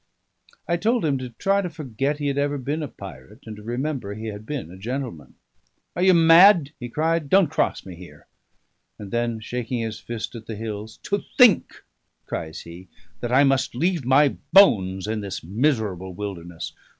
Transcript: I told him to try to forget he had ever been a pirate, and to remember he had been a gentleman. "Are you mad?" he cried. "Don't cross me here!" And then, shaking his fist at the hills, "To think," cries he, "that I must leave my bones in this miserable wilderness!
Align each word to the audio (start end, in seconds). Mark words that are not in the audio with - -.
I 0.67 0.77
told 0.77 1.05
him 1.05 1.19
to 1.19 1.29
try 1.29 1.61
to 1.61 1.69
forget 1.69 2.17
he 2.17 2.25
had 2.25 2.39
ever 2.39 2.57
been 2.57 2.81
a 2.81 2.87
pirate, 2.87 3.43
and 3.45 3.55
to 3.57 3.61
remember 3.61 4.15
he 4.15 4.29
had 4.29 4.47
been 4.47 4.71
a 4.71 4.75
gentleman. 4.75 5.35
"Are 5.95 6.01
you 6.01 6.15
mad?" 6.15 6.71
he 6.79 6.89
cried. 6.89 7.29
"Don't 7.29 7.51
cross 7.51 7.85
me 7.85 7.93
here!" 7.95 8.25
And 8.97 9.11
then, 9.11 9.39
shaking 9.41 9.81
his 9.81 9.99
fist 9.99 10.33
at 10.33 10.47
the 10.47 10.55
hills, 10.55 10.97
"To 11.03 11.23
think," 11.37 11.83
cries 12.25 12.61
he, 12.61 12.87
"that 13.19 13.31
I 13.31 13.43
must 13.43 13.75
leave 13.75 14.03
my 14.03 14.37
bones 14.51 15.05
in 15.05 15.21
this 15.21 15.43
miserable 15.43 16.15
wilderness! 16.15 16.73